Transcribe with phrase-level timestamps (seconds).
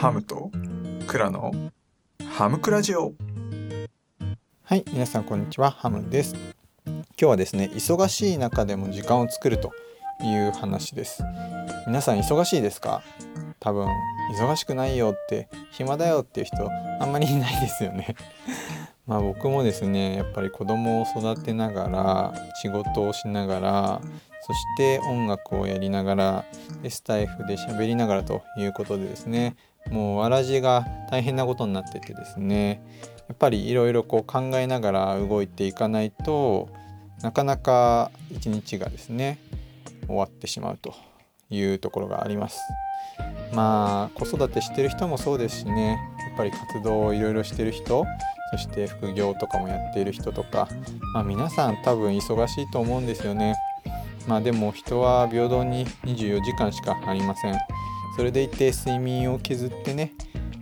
[0.00, 0.50] ハムと
[1.06, 1.52] クラの
[2.30, 3.12] ハムクラジオ。
[4.62, 6.34] はい皆さんこんにちはハムです。
[6.86, 9.72] 今日はですね忙しい中でも時間を作ると
[10.22, 11.22] いう話です。
[11.86, 13.02] 皆さん忙しいですか？
[13.60, 13.88] 多分
[14.38, 16.56] 忙しくないよって暇だよっていう人
[17.00, 18.14] あんまりいないですよね。
[19.06, 24.00] まあ僕もですねやっぱり子供を育てながら仕事をしながら
[24.42, 26.44] そして音楽をやりながら
[26.82, 29.54] でスタイフで喋りながらということでですね
[29.90, 32.82] もうわらじが大変なことになっててですね
[33.28, 36.68] やっぱりいろいろこう考えながら動いていかないと
[37.22, 39.38] なかなか一日がですね
[40.06, 40.94] 終わってしまうと
[41.50, 42.60] いうところがあります。
[43.52, 48.04] まあ子育てしてる人もそうですしねやっぱり活動をいろいろしてる人
[48.50, 50.68] そして副業とかもやっている人とか、
[51.14, 53.54] まあ、皆さん多分忙しいと思うんですよね。
[54.26, 57.54] まあでも人は平等に24時間しかありません。
[58.16, 60.14] それでいて睡眠を削ってね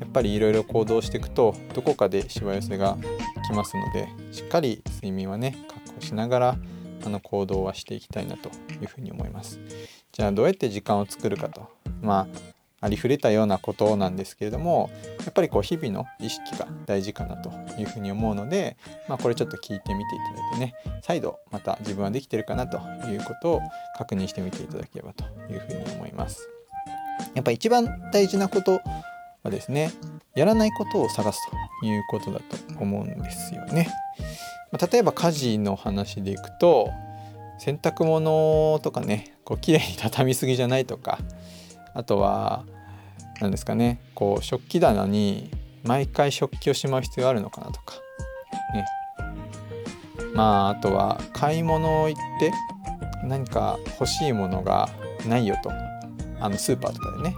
[0.00, 2.96] やっぱりいろいろ行動していくとどこかでしわ寄せが
[3.46, 6.56] 来ますのでしっかり睡眠はね確保しながら
[7.04, 9.58] あの行動はしていきたいなというふうに思います。
[10.12, 11.68] じゃあどうやって時間を作るかと
[12.02, 12.26] まあ
[12.82, 18.76] ありふれたようなことなんですけれどもやっぱりこう日々の意識が大事かなというふうに思うので、
[19.08, 23.60] まあ、これちょっと聞いてみていただいてね再度また自分はできてるかなということを
[23.98, 26.59] 確認してみていただければというふうに思います。
[27.34, 28.80] やっぱ一番大事なこと
[29.42, 29.92] はですね
[30.34, 31.40] やらないことを探す
[31.80, 32.44] ということだと
[32.78, 33.88] 思うんですよね。
[34.72, 36.90] ま、例えば家事の話でいくと
[37.58, 41.18] 洗濯物とかねこう綺麗に畳みすぎじゃないとか
[41.94, 42.64] あとは
[43.40, 45.50] 何ですかねこう食器棚に
[45.84, 47.96] 毎回食器をしまう必要あるのかなとか
[48.74, 48.86] ね
[50.34, 52.52] まああとは買い物行って
[53.24, 54.88] 何か欲しいものが
[55.28, 55.70] ないよと
[56.40, 57.36] あのスーパーとかでね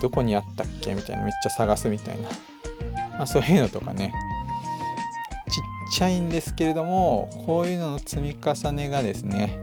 [0.00, 0.94] どこにあったっけ？
[0.94, 2.28] みたいなめっちゃ探すみたいな、
[3.10, 4.12] まあ、そういうのとかね。
[5.50, 9.58] ちっちゃいんですけれどもこういうのの積み重ねがですね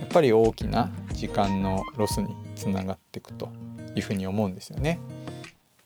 [0.00, 3.50] やっぱり大きな時間のロスにつながっていくと
[3.94, 4.98] いうふうに思うんですよね。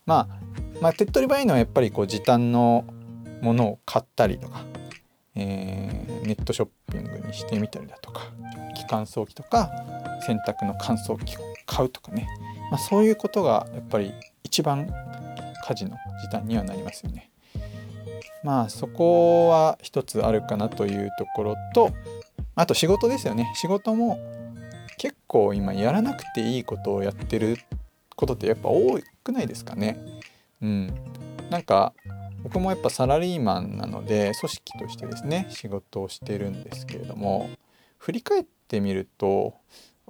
[0.06, 0.38] まあ、
[0.80, 2.84] まあ、手っ取り早いのはやっぱりこう時短の
[3.40, 4.64] ものを買ったりとか、
[5.34, 8.22] えー、ネットショッピングにしてみたりだとか
[8.76, 9.70] 機乾燥機とか
[10.24, 12.28] 洗濯の乾燥機を買うとかね、
[12.70, 14.12] まあ、そういうことがやっぱり
[14.44, 14.86] 一番
[15.64, 17.30] 家事の時短にはなりますよね。
[18.42, 21.92] まあそこは一つあるかなというところと
[22.54, 24.18] あと仕事ですよね仕事も
[24.98, 27.58] 結構今やらなくていいことをやってる
[28.16, 29.98] ことってやっぱ多くないですかね。
[30.60, 30.94] うん、
[31.50, 31.92] なんか
[32.42, 37.50] 僕もやっぱサラリーマンなので組織としてですね仕事をしてるんですけれども
[37.98, 39.54] 振り返ってみると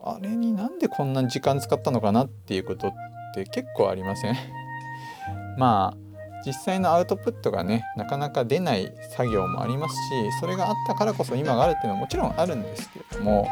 [0.05, 2.93] あれになんでこんなに時間使ったのかなっていうことっ
[3.35, 4.37] て結構ありません？
[5.59, 5.97] まあ
[6.45, 9.99] 実際のアウトプットがねなかなか出ない作業もありますし
[10.41, 13.49] それがあったからこそ今があるっていうのはもちろんあるんですけれども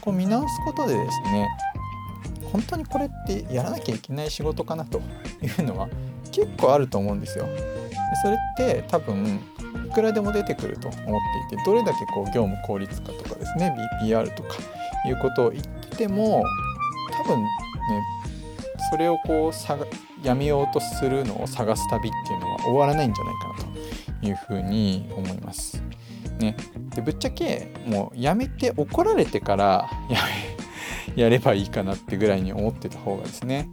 [0.00, 1.48] こう見直すことでですね
[2.52, 5.00] 本当にこれってやらなきゃいけない仕事かなと
[5.40, 5.88] いうのは
[6.30, 7.46] 結構あると思うんですよ。
[8.22, 9.40] それって多分
[9.92, 11.00] くらでも出てくると思っ
[11.48, 14.56] ていてどれだけこう業務効率化とかですね BPR とか
[15.06, 16.44] いうことを言っても
[17.12, 17.48] 多分ね
[18.90, 23.54] それをこうやめようとするのを探す旅っていうのは終わらないんじゃないかな
[24.20, 25.82] というふうに思います。
[26.38, 26.56] ね、
[26.94, 30.18] でぶっちゃけもうやめて怒られてからや
[31.16, 33.68] めやればいいかなってぐらいに思ってた方がですね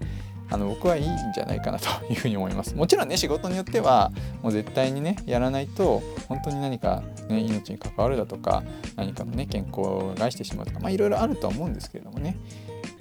[0.52, 4.12] あの僕はいいんじゃないかなというふうに思いますもちろんね仕事によっては
[4.42, 8.64] もう絶対にねやらないと本当に何か、ね、命に関わるだとか
[8.96, 12.38] 何かのね健康を害してしまうとかまあいろいろあるとは思うんですけれどもね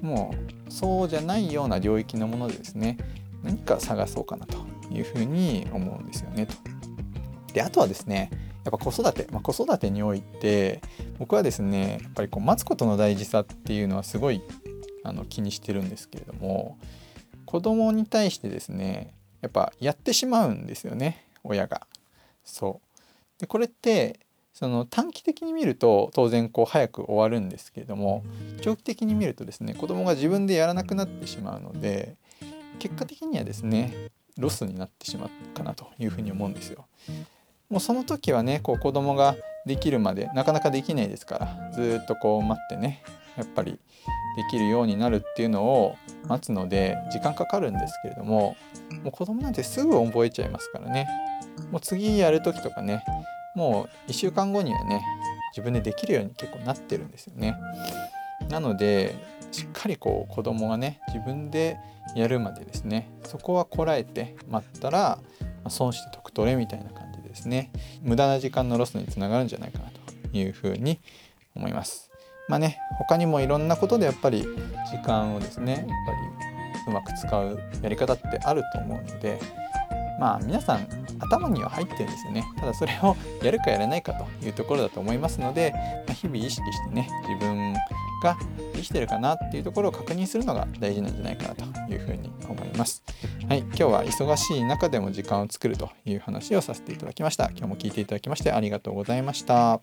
[0.03, 0.35] も
[0.69, 2.99] うそうじゃないような領域のものでですね
[3.43, 4.59] 何か探そうかなと
[4.91, 6.55] いうふうに思うんですよねと。
[7.53, 8.31] であとはですね
[8.65, 10.83] やっぱ子育て、まあ、子育てにおいて
[11.19, 14.43] 僕はですねやっぱりこう待つことの大事さっていうのはすごい
[15.05, 16.77] あの気にしてるんですけれども
[17.49, 21.87] 子供に対してですねやっぱやってしまうんですよね親が。
[22.45, 22.83] そ
[23.39, 24.21] うでこれって
[24.53, 28.23] その短期的に見ると当然こう早く終わるんですけれども
[28.61, 32.17] 長期的に見るとですね子供が自分でやらなくなってしまうので
[32.81, 33.95] 結果的にはですね
[34.37, 36.85] ロスになってしまうかなというふうに思うんですよ。
[37.71, 43.03] もうその時はねこう子供ができるまでなかなかできないですからずっとこう待ってね
[43.39, 43.79] やっぱり
[44.37, 45.97] できるようになるっていうのを
[46.27, 48.57] 待つので時間かかるんですけれども
[49.03, 51.09] もう子供なんてすぐ覚えちゃいますからね
[51.71, 53.05] もう次やる時とかね
[53.55, 55.03] もう1週間後にはね
[55.53, 57.57] 自分でできるように結構なってるんですよね
[58.49, 59.15] なので
[59.51, 61.79] しっかりこう子供がね自分で
[62.15, 65.19] やるまでですねそこはこらえて待ったら、
[65.65, 71.01] ま損して得取れみたいな感じでですね無駄な時間のロスにつながるんじゃないかなというふうに
[71.55, 72.08] 思います。
[72.49, 74.43] まあね他にもいろんなことでやっぱり
[74.91, 75.93] 時間をですねやっぱり
[76.89, 79.39] うまく使うやり方ってあると思うので
[80.19, 80.89] まあ皆さん
[81.21, 85.73] 頭には入ってるんですよねただそれをやるかやらないかというところだと思いますので、
[86.07, 87.75] まあ、日々意識してね自分
[88.23, 88.37] が
[88.75, 93.03] 生きてるかなっていうところを確認するのが大事なんじゃないかなというふうに思います。
[93.49, 97.51] はい、今日は忙しい中でも時間を作るという話をさせていただきました。
[97.51, 99.81] 今日も聞いていただきましてありがとうございました。